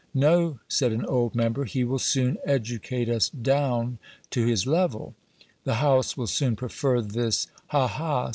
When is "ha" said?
7.67-7.85, 7.85-8.29